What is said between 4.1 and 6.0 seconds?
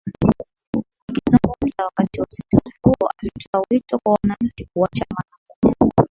wananchi kuacha mara moja